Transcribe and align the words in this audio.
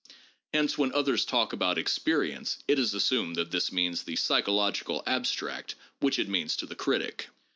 Hence, 0.51 0.79
when 0.79 0.91
others 0.93 1.25
talk 1.25 1.53
about 1.53 1.77
experience, 1.77 2.57
it 2.67 2.79
is 2.79 2.95
assumed 2.95 3.35
that 3.35 3.51
this 3.51 3.71
means 3.71 4.01
the 4.01 4.15
psychological 4.15 5.03
abstract 5.05 5.75
which 5.99 6.17
it 6.17 6.27
means 6.27 6.55
to 6.57 6.65
the 6.65 6.73
critic. 6.75 7.29